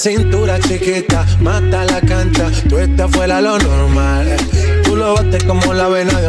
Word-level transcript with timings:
cintura 0.00 0.58
chiquita, 0.58 1.26
mata 1.40 1.84
la 1.84 2.00
cancha, 2.00 2.50
tú 2.70 2.78
estás 2.78 3.10
fuera 3.10 3.38
lo 3.42 3.58
normal. 3.58 4.34
Tú 4.82 4.96
lo 4.96 5.12
bates 5.12 5.44
como 5.44 5.74
la 5.74 5.88
vena 5.88 6.18
de 6.18 6.26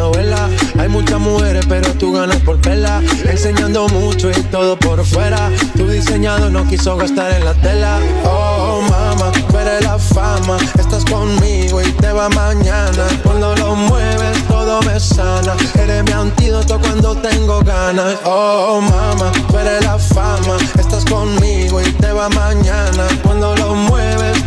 mujeres, 1.22 1.64
pero 1.68 1.90
tú 1.94 2.12
ganas 2.12 2.36
por 2.38 2.60
pela. 2.60 3.00
Enseñando 3.24 3.88
mucho 3.88 4.30
y 4.30 4.34
todo 4.50 4.76
por 4.76 5.04
fuera. 5.04 5.50
Tu 5.76 5.88
diseñado 5.88 6.50
no 6.50 6.66
quiso 6.68 6.96
gastar 6.96 7.32
en 7.32 7.44
la 7.44 7.54
tela. 7.54 7.98
Oh, 8.24 8.82
mama, 8.90 9.32
eres 9.60 9.84
la 9.84 9.98
fama. 9.98 10.58
Estás 10.78 11.04
conmigo 11.04 11.80
y 11.80 11.90
te 11.92 12.12
va 12.12 12.28
mañana. 12.28 13.06
Cuando 13.22 13.54
lo 13.56 13.74
mueves, 13.74 14.46
todo 14.48 14.80
me 14.82 14.98
sana. 15.00 15.54
Eres 15.74 16.04
mi 16.04 16.12
antídoto 16.12 16.78
cuando 16.80 17.14
tengo 17.16 17.60
ganas. 17.62 18.18
Oh, 18.24 18.80
mama, 18.80 19.32
eres 19.60 19.84
la 19.84 19.98
fama. 19.98 20.56
Estás 20.78 21.04
conmigo 21.04 21.80
y 21.80 21.90
te 21.92 22.12
va 22.12 22.28
mañana. 22.28 23.06
Cuando 23.22 23.54
lo 23.56 23.74
mueves, 23.74 24.46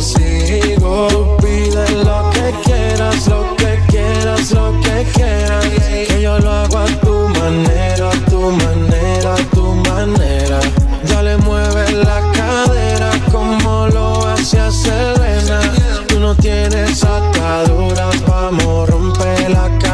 aquí 0.00 0.14
yo 0.60 0.70
sigo. 0.70 1.08
Tú 1.08 1.36
pides 1.42 1.90
lo 1.92 2.30
que 2.30 2.54
quieras, 2.64 3.26
lo 3.28 3.56
que 3.56 3.78
quieras, 3.88 4.50
lo 4.52 4.72
que 4.80 5.06
quieras. 5.12 5.64
Que 5.66 6.20
yo 6.22 6.38
lo 6.38 6.50
hago 6.50 6.78
a 6.78 6.86
tu 6.86 7.28
manera, 7.28 8.08
a 8.08 8.30
tu 8.30 8.50
manera, 8.50 9.34
a 9.34 9.44
tu 9.54 9.74
manera. 9.74 10.60
Dale, 11.08 11.36
mueve 11.38 11.92
la 11.92 12.20
cadera 12.32 13.10
como 13.30 13.88
lo 13.88 14.26
hacía 14.28 14.70
Selena. 14.70 15.60
Tú 16.08 16.20
no 16.20 16.34
tienes 16.34 17.02
ataduras, 17.04 18.16
vamos, 18.26 18.88
rompe 18.88 19.48
la 19.48 19.68
cadena. 19.78 19.89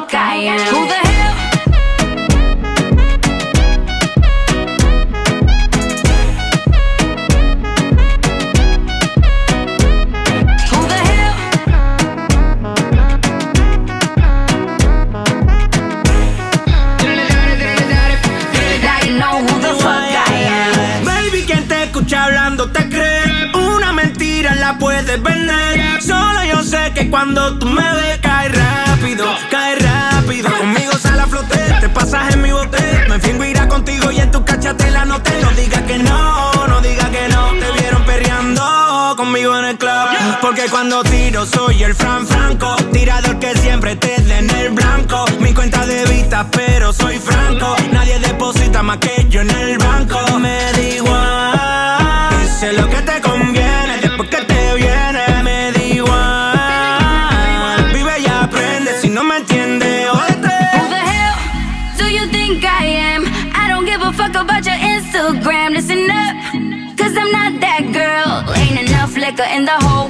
Fuck 0.00 0.14
I 0.14 0.36
am. 0.36 0.74
Who 0.74 0.86
the 0.86 0.94
hell? 0.94 1.10
Hablando 22.12 22.70
te 22.72 22.88
cree. 22.88 23.50
Una 23.54 23.92
mentira 23.92 24.54
la 24.56 24.76
puedes 24.78 25.22
vender. 25.22 26.02
Solo 26.02 26.42
yo 26.44 26.62
sé 26.62 26.92
que 26.92 27.08
cuando 27.08 27.58
tú 27.58 27.66
me 27.66 27.82
ves, 27.94 28.18
Porque 40.60 40.72
cuando 40.72 41.02
tiro 41.04 41.46
soy 41.46 41.82
el 41.82 41.94
Fran 41.94 42.26
Franco. 42.26 42.76
Tirador 42.92 43.38
que 43.38 43.56
siempre 43.56 43.96
te 43.96 44.20
dé 44.20 44.40
en 44.40 44.50
el 44.50 44.68
blanco. 44.72 45.24
Mi 45.38 45.54
cuenta 45.54 45.86
de 45.86 46.04
vista, 46.04 46.46
pero 46.50 46.92
soy 46.92 47.18
franco. 47.18 47.76
Nadie 47.90 48.18
deposita 48.18 48.82
más 48.82 48.98
que 48.98 49.26
yo 49.30 49.40
en 49.40 49.48
el 49.48 49.78
banco. 49.78 50.18
Me 50.38 50.70
da 50.72 50.80
igual. 50.80 52.44
Hice 52.44 52.74
lo 52.74 52.86
que 52.90 53.00
te 53.00 53.22
conviene. 53.22 54.00
Después 54.02 54.28
que 54.28 54.36
te 54.42 54.74
viene, 54.74 55.42
me 55.42 55.72
da 55.72 55.82
igual. 55.82 56.58
Vive 57.94 58.20
y 58.20 58.26
aprende. 58.26 59.00
Si 59.00 59.08
no 59.08 59.24
me 59.24 59.38
entiendes, 59.38 60.10
jódete. 60.10 60.58
Who 60.76 60.88
the 60.90 61.00
hell 61.10 61.36
do 61.96 62.04
you 62.06 62.26
think 62.30 62.62
I 62.64 62.84
am? 63.14 63.24
I 63.54 63.66
don't 63.66 63.86
give 63.86 64.02
a 64.02 64.12
fuck 64.12 64.36
about 64.36 64.66
your 64.66 64.76
Instagram. 64.76 65.72
Listen 65.72 66.10
up, 66.10 66.36
cause 66.98 67.16
I'm 67.16 67.32
not 67.32 67.58
that 67.62 67.82
girl. 67.94 68.44
Ain't 68.56 68.90
enough 68.90 69.16
liquor 69.16 69.48
in 69.56 69.64
the 69.64 69.78
whole 69.86 70.09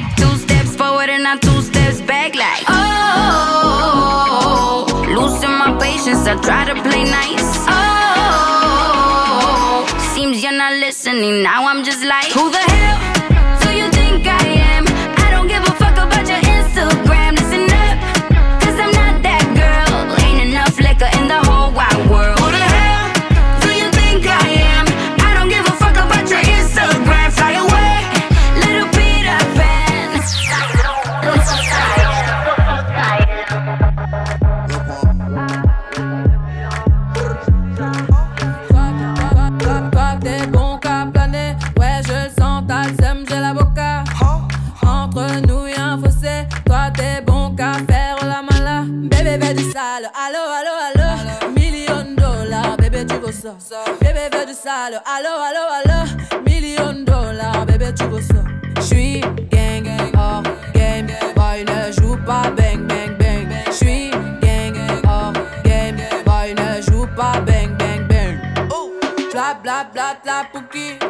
then 1.21 1.37
I 1.37 1.37
two 1.37 1.61
steps 1.61 2.01
back 2.01 2.35
like 2.35 2.63
oh. 2.67 2.85
losing 5.07 5.51
my 5.51 5.77
patience. 5.79 6.27
I 6.27 6.35
try 6.41 6.65
to 6.65 6.73
play 6.81 7.03
nice. 7.03 7.65
Oh, 7.69 8.65
seems 10.15 10.41
you're 10.43 10.51
not 10.51 10.73
listening. 10.73 11.43
Now 11.43 11.67
I'm 11.67 11.83
just 11.83 12.03
like, 12.03 12.31
who 12.31 12.49
the 12.49 12.57
hell? 12.57 13.10
Allo, 54.63 54.99
allo, 55.05 55.33
allo, 55.71 56.41
million 56.45 57.03
dollars, 57.03 57.65
bébé, 57.65 57.91
tu 57.95 58.03
reçois. 58.03 58.43
J'suis 58.79 59.21
gang, 59.49 59.83
gang, 59.83 60.43
game. 60.73 61.07
Boy, 61.35 61.65
ne 61.65 61.91
joue 61.91 62.15
pas 62.23 62.51
bang, 62.51 62.85
bang, 62.85 63.17
bang. 63.17 63.49
J'suis 63.71 64.11
gang, 64.39 64.73
gang, 64.73 65.33
game. 65.63 65.97
Boy, 66.25 66.53
ne 66.53 66.79
joue 66.79 67.07
pas 67.15 67.41
bang, 67.41 67.75
bang, 67.75 68.07
bang. 68.07 68.37
Oh, 68.71 68.91
bla, 69.31 69.55
bla, 69.63 69.83
bla, 69.91 70.15
bla, 70.23 70.45
pouki. 70.53 71.00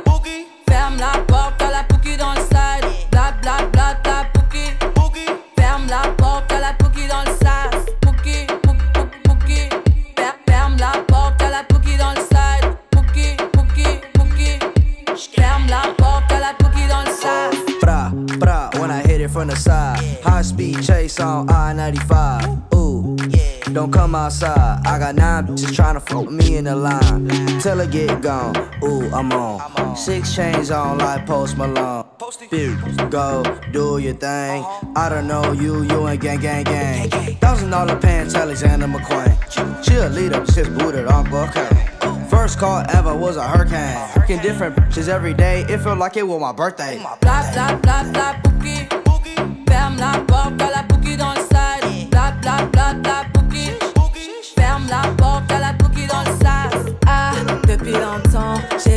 95. 21.82 22.76
Ooh, 22.76 23.18
yeah. 23.30 23.74
Don't 23.74 23.92
come 23.92 24.14
outside. 24.14 24.86
I 24.86 25.00
got 25.00 25.16
nine 25.16 25.48
bitches 25.48 25.74
trying 25.74 25.96
to 25.96 26.00
fuck 26.00 26.30
me 26.30 26.58
in 26.58 26.66
the 26.66 26.76
line. 26.76 27.26
Till 27.60 27.82
I 27.82 27.88
get 27.88 28.22
gone. 28.22 28.56
Ooh, 28.84 29.10
I'm 29.12 29.32
on. 29.32 29.98
Six 29.98 30.36
chains 30.36 30.70
on 30.70 31.00
like 31.00 31.26
Post 31.26 31.58
Malone. 31.58 32.06
Go 33.10 33.44
do 33.72 33.98
your 33.98 34.14
thing. 34.14 34.64
I 34.96 35.10
don't 35.10 35.28
know 35.28 35.54
you, 35.54 35.82
you 35.82 36.08
ain't 36.08 36.22
gang, 36.22 36.40
gang, 36.40 36.66
gang. 36.66 37.10
Thousand 37.38 37.72
dollar 37.72 38.00
pants, 38.00 38.36
Alexander 38.36 38.86
McQueen. 38.86 39.36
Cheerleader, 39.84 40.46
sis 40.52 40.68
booted 40.70 41.08
on 41.08 41.26
Buckhead. 41.26 42.30
First 42.30 42.60
call 42.60 42.86
ever 42.90 43.16
was 43.16 43.38
a 43.38 43.48
hurricane. 43.48 44.08
Fucking 44.14 44.42
different 44.42 44.76
bitches 44.76 45.08
every 45.10 45.34
day. 45.34 45.62
It 45.68 45.80
felt 45.80 45.98
like 45.98 46.16
it 46.16 46.28
was 46.28 46.40
my 46.40 46.52
birthday. 46.52 47.00
Blah 47.00 47.18
blah 47.22 47.76
blah 47.78 48.04
blah 48.12 48.34
boogie. 48.44 49.66
Bam 49.66 49.98
blah. 49.98 50.31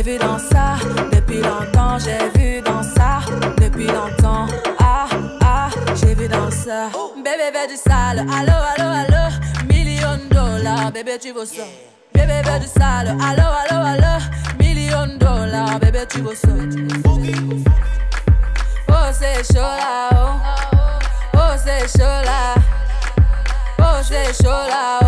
vu 0.05 0.17
dans 0.19 0.37
ça 0.37 0.75
depuis 1.11 1.41
longtemps, 1.41 1.97
j'ai 1.97 2.29
vu 2.37 2.61
dans 2.61 2.83
ça 2.83 3.21
depuis 3.57 3.87
longtemps. 3.87 4.45
Ah 4.79 5.07
ah, 5.41 5.69
j'ai 5.95 6.13
vu 6.13 6.27
dans 6.27 6.51
ça. 6.51 6.89
Bébé 7.17 7.49
veut 7.51 7.67
du 7.67 7.75
sale, 7.75 8.19
allo 8.19 8.53
allo 8.71 8.87
allo, 9.01 9.23
million 9.67 10.19
dollars, 10.29 10.91
bébé 10.91 11.17
tu 11.19 11.31
veux 11.31 11.45
ça. 11.45 11.63
Bébé 12.13 12.41
veut 12.43 12.59
du 12.59 12.67
sale, 12.67 13.17
allo 13.19 13.47
allo 13.61 13.85
allo, 13.93 14.23
million 14.59 15.07
dollars, 15.17 15.79
bébé 15.79 16.05
tu 16.07 16.21
veux 16.21 16.35
ça. 16.35 16.49
Oh 18.87 19.11
c'est 19.11 19.43
chaud 19.53 19.59
là, 19.59 20.09
oh, 20.13 21.35
oh 21.35 21.39
c'est 21.57 21.87
chaud 21.97 22.21
là, 22.29 22.55
oh 23.79 24.03
c'est 24.03 24.43
chaud 24.43 24.49
là. 24.49 24.99
Oh. 25.01 25.04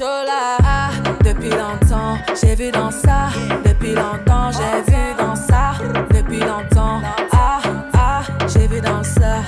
Ah, 0.00 0.90
depuis 1.24 1.50
longtemps, 1.50 2.18
j'ai 2.40 2.54
vu 2.54 2.70
dans 2.70 2.90
ça. 2.90 3.30
Depuis 3.64 3.94
longtemps, 3.94 4.50
j'ai 4.52 4.92
vu 4.92 5.14
dans 5.18 5.34
ça. 5.34 5.72
Depuis 6.14 6.38
longtemps, 6.38 7.00
ah, 7.32 7.60
ah, 7.94 8.22
j'ai 8.46 8.68
vu 8.68 8.80
dans 8.80 9.02
ça. 9.02 9.42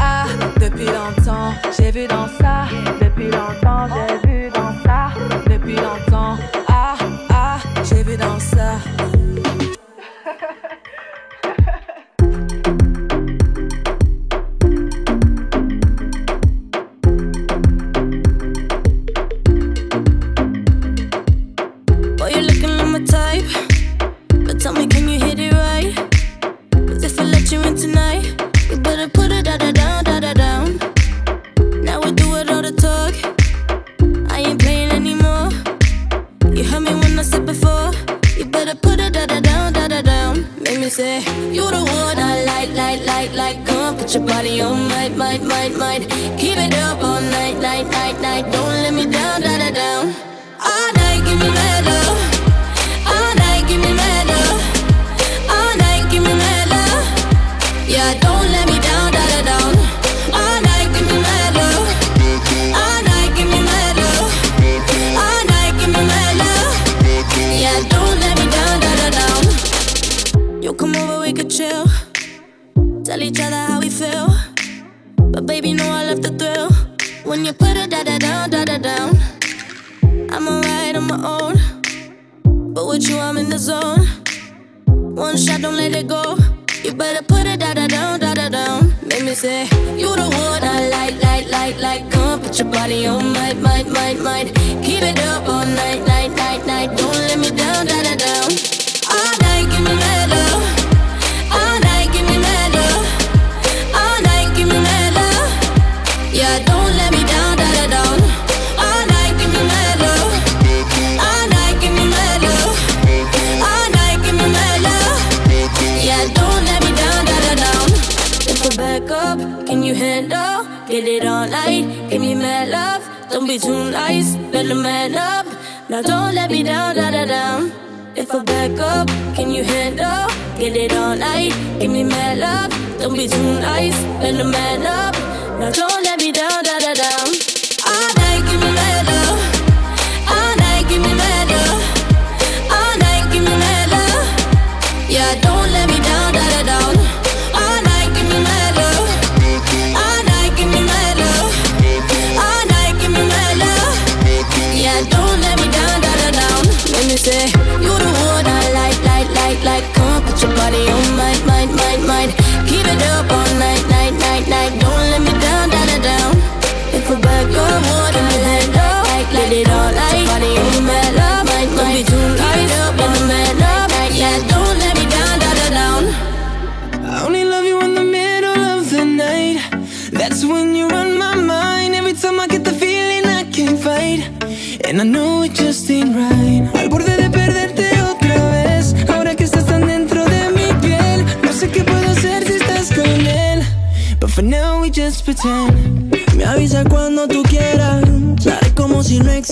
Ah, 0.00 0.24
depuis 0.60 0.86
longtemps, 0.86 1.52
j'ai 1.78 1.92
vu 1.92 2.08
dans 2.08 2.26
ça. 2.26 2.66
Depuis 3.00 3.30
longtemps, 3.30 3.86
j'ai 3.94 4.16
vu. 4.16 4.23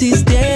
existe. 0.02 0.51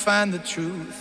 Find 0.00 0.32
the 0.32 0.38
truth. 0.38 0.99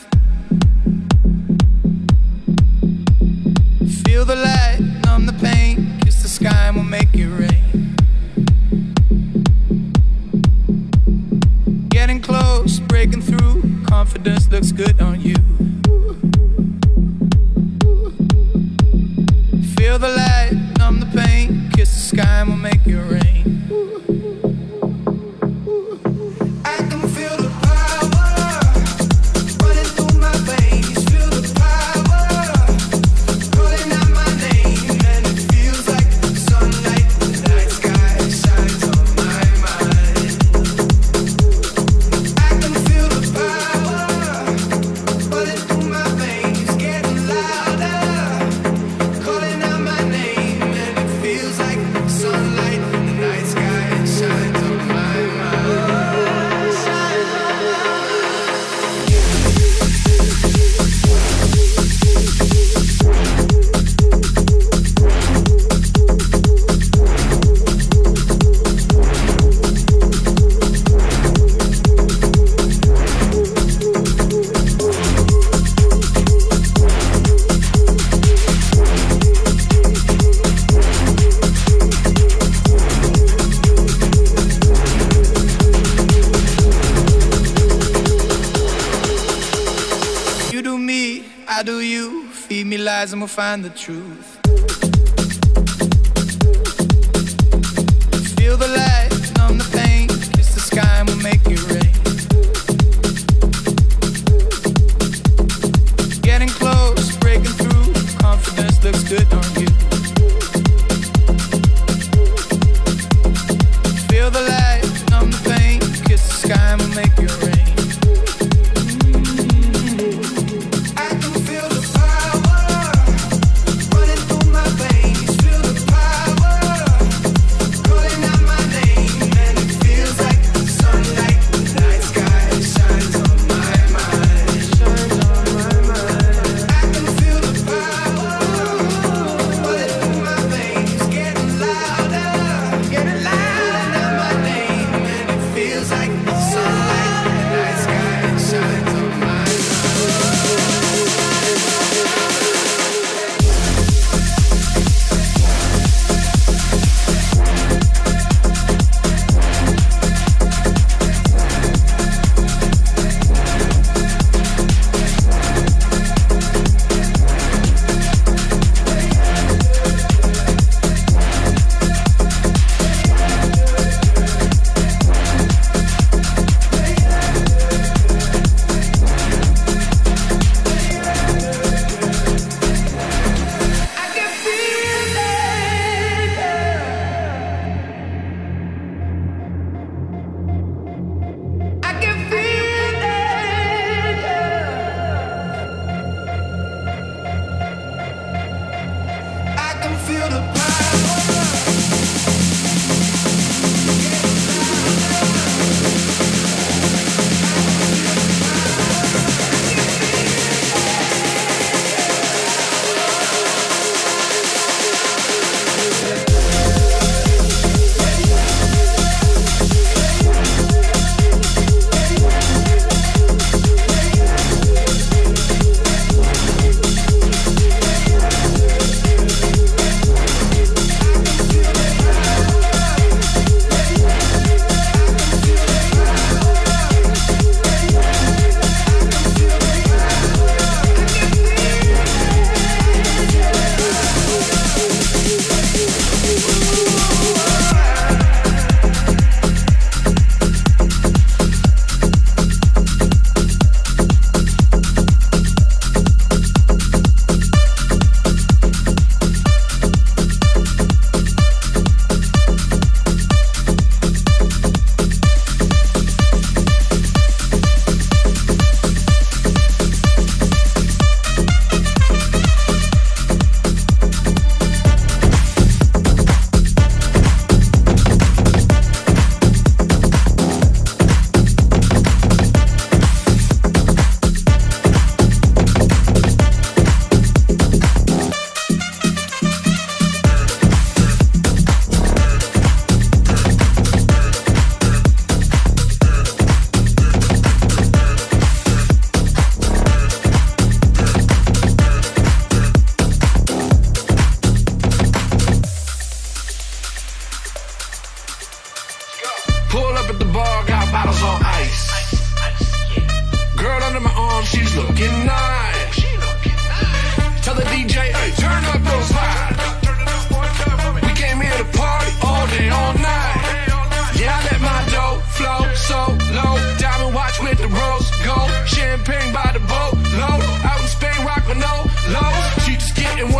Find 93.30 93.64
the 93.64 93.70
truth. 93.70 94.29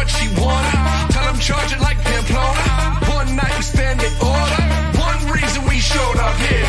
what 0.10 0.22
she 0.22 0.28
wanted. 0.42 1.14
Tell 1.14 1.26
them 1.26 1.40
charge 1.40 1.72
it 1.74 1.80
like 1.80 1.98
Pamplona. 1.98 3.14
One 3.14 3.36
night 3.36 3.56
we 3.58 3.64
stand 3.64 4.02
in 4.02 4.14
order. 4.22 4.62
One 4.98 5.32
reason 5.32 5.66
we 5.68 5.80
showed 5.80 6.18
up 6.18 6.36
here. 6.38 6.60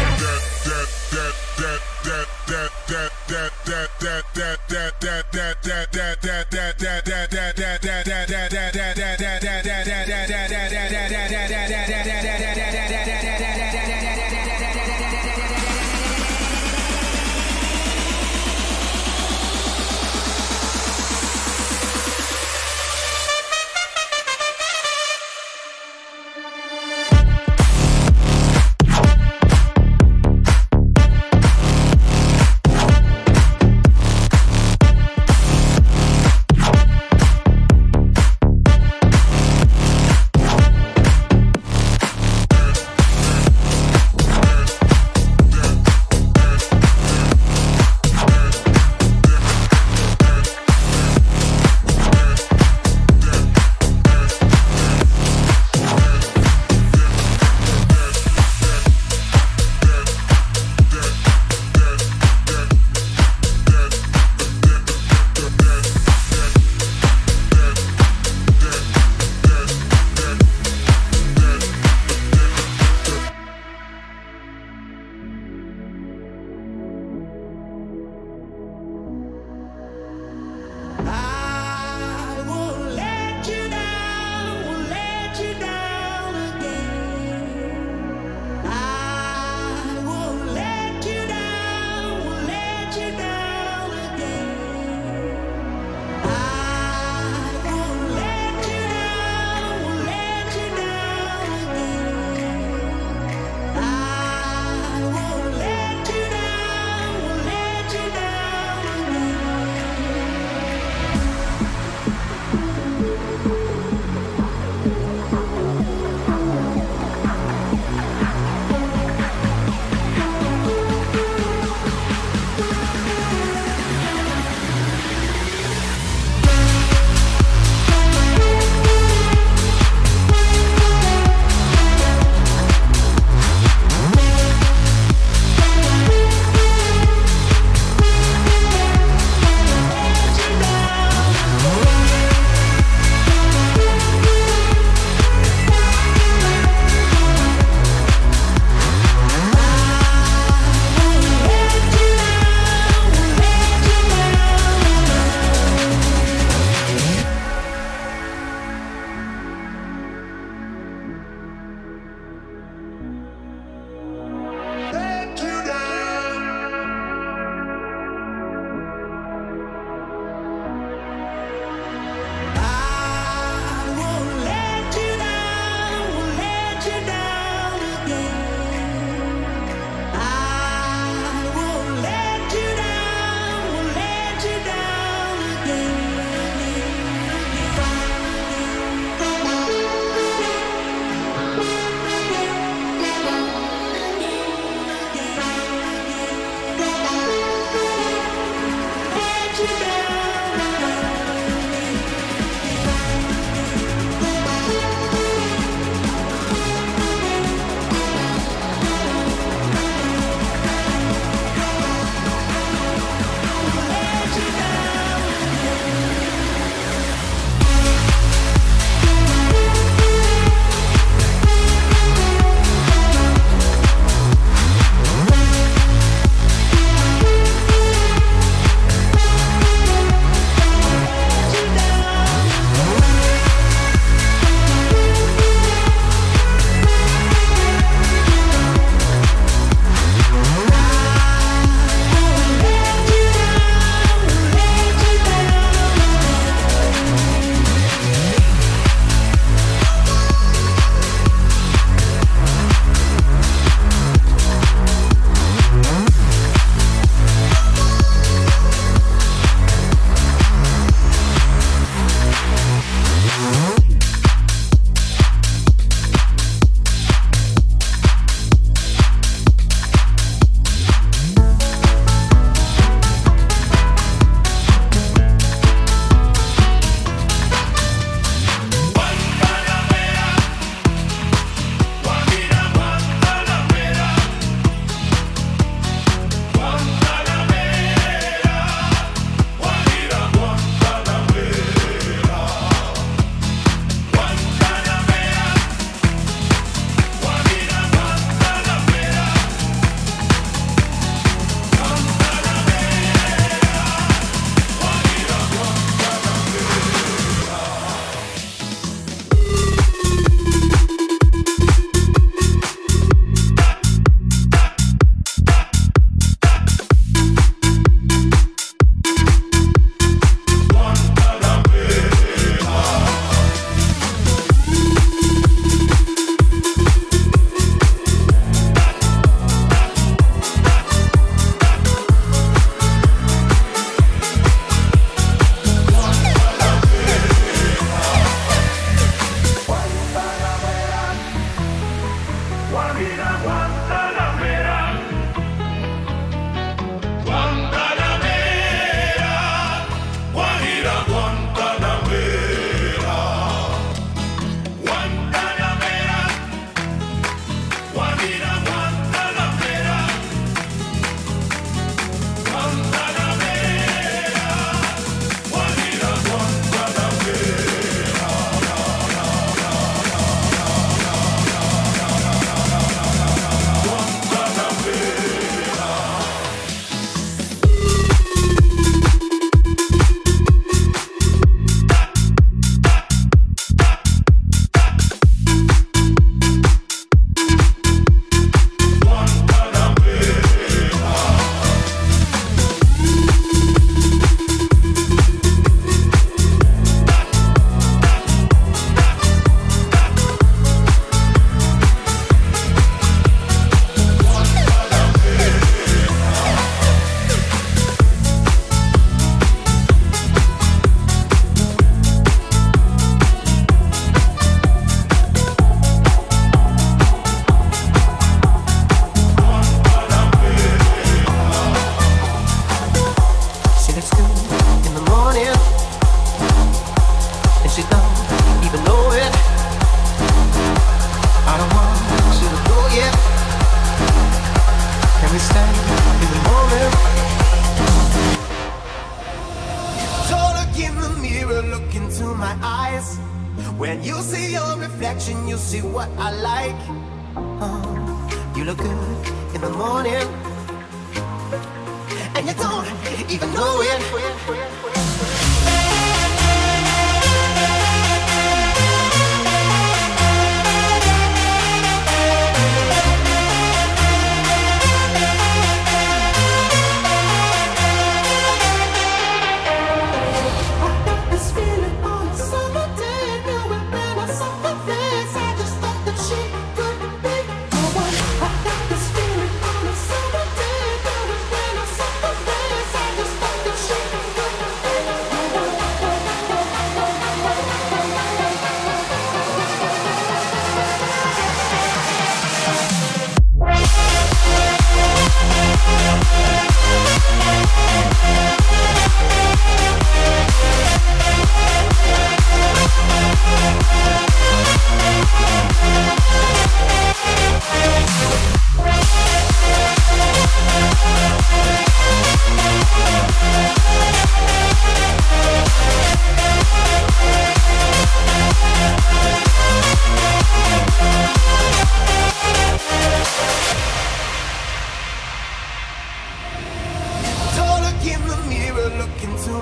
Yeah. 12.13 12.30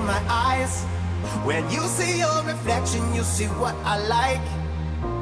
my 0.05 0.21
eyes. 0.29 0.83
When 1.43 1.69
you 1.69 1.81
see 1.87 2.19
your 2.19 2.43
reflection, 2.43 3.01
you 3.13 3.23
see 3.23 3.47
what 3.61 3.75
I 3.83 3.97
like. 4.07 4.45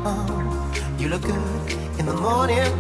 Uh, 0.06 0.26
you 0.98 1.10
look 1.10 1.22
good 1.22 1.42
in 2.00 2.06
the 2.06 2.14
morning, 2.14 2.72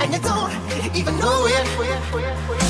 and 0.00 0.12
you 0.12 0.20
don't 0.20 0.52
even 0.94 1.18
know 1.18 1.46
it. 1.46 2.67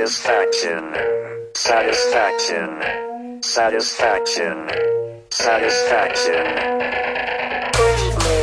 Satisfaction. 0.00 0.94
Satisfaction. 1.52 2.70
Satisfaction. 3.42 4.56
Satisfaction. 5.28 6.44
Push 7.76 8.04
me, 8.24 8.38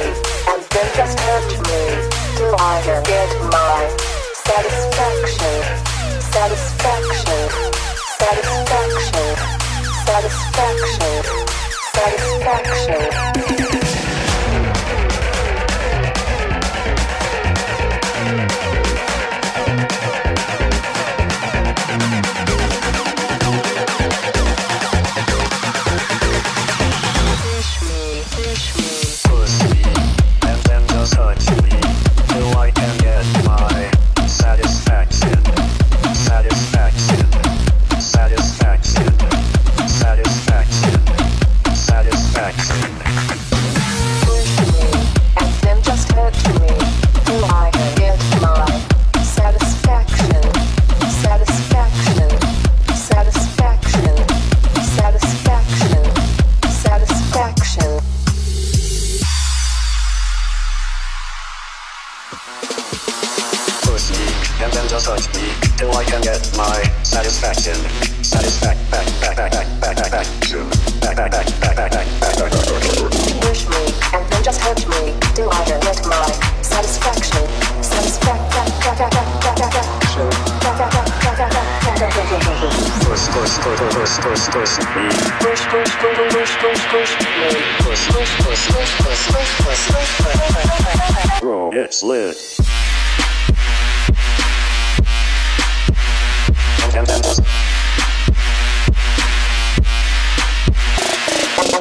and 0.54 0.62
then 0.70 0.88
just 0.96 1.18
touch 1.18 1.52
me, 1.66 1.82
till 2.38 2.56
I 2.60 3.02
get 3.10 3.30
my 3.50 3.90
satisfaction. 4.46 5.58
Satisfaction. 6.30 7.50
Satisfaction. 8.22 9.30
Satisfaction. 10.06 11.24
Satisfaction. 11.96 13.57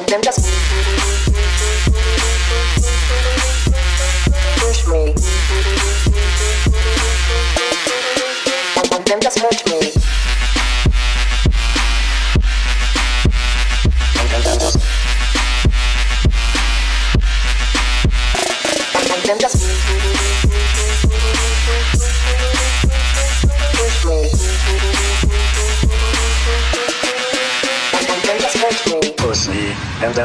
them 0.07 0.21
just 0.21 1.06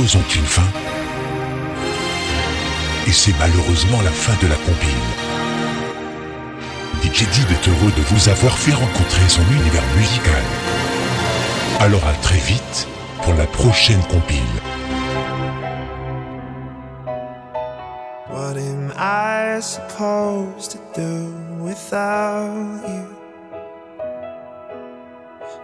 ont 0.00 0.28
une 0.34 0.44
fin. 0.44 0.66
Et 3.06 3.12
c'est 3.12 3.34
malheureusement 3.38 4.02
la 4.02 4.10
fin 4.10 4.32
de 4.42 4.48
la 4.48 4.56
compile. 4.56 5.04
DJ 7.02 7.28
Did 7.30 7.50
est 7.52 7.68
heureux 7.68 7.92
de 7.96 8.02
vous 8.08 8.28
avoir 8.28 8.58
fait 8.58 8.72
rencontrer 8.72 9.28
son 9.28 9.42
univers 9.42 9.84
musical. 9.96 10.42
Alors 11.78 12.04
à 12.08 12.12
très 12.14 12.38
vite 12.38 12.88
pour 13.22 13.34
la 13.34 13.46
prochaine 13.46 14.02
compile. 14.08 14.40
What 18.30 18.56
am 18.56 18.92
I 18.98 19.60
supposed 19.60 20.72
to 20.72 20.78
do 20.96 21.32
without 21.60 22.82
you? 22.88 23.06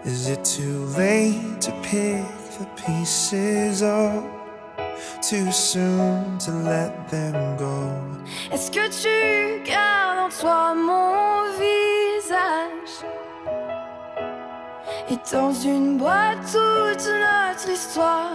Is 0.05 0.29
it 0.29 0.45
too 0.45 0.87
late 0.97 1.61
to 1.63 1.73
pick 1.83 2.40
the 2.61 2.67
pieces 2.77 3.83
up 3.83 4.23
too 5.23 5.51
soon 5.51 6.37
to 6.37 6.51
let 6.51 6.93
them 7.09 7.57
go. 7.57 7.75
Est-ce 8.53 8.71
que 8.71 8.87
tu 9.03 9.65
gardes 9.65 10.19
en 10.19 10.29
toi 10.29 10.75
mon 10.75 11.45
visage? 11.59 12.95
Et 15.11 15.19
dans 15.33 15.53
une 15.53 15.97
boîte 15.97 16.45
toute 16.53 17.09
notre 17.25 17.71
histoire, 17.71 18.33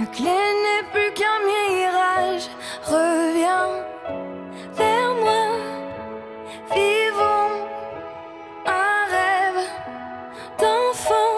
la 0.00 0.06
clé 0.06 0.38
n'est 0.64 0.86
plus 0.94 1.12
qu'un 1.18 1.38
mirage. 1.52 2.48
Reviens 2.84 3.70
vers 4.72 5.14
moi, 5.22 5.44
vivons 6.74 7.54
un 8.64 8.98
rêve 9.14 9.60
d'enfant. 10.58 11.34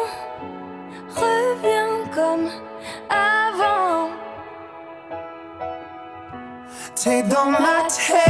Reviens 1.17 1.80
avant. 3.09 4.11
T'es 6.95 7.23
dans 7.23 7.47
ma 7.47 7.87
tête, 7.89 8.21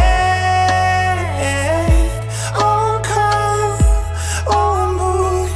encore 2.57 3.79
en 4.47 4.93
bout 4.99 5.49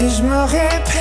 et 0.00 0.08
je 0.08 0.22
me 0.22 0.40
répète. 0.44 0.93